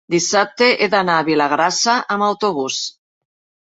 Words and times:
dissabte 0.13 0.69
he 0.69 0.87
d'anar 0.93 1.19
a 1.23 1.27
Vilagrassa 1.29 1.97
amb 2.17 2.29
autobús. 2.31 2.81